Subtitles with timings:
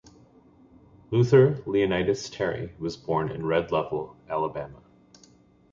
[1.11, 4.81] Luther Leonidas Terry was born in Red Level, Alabama.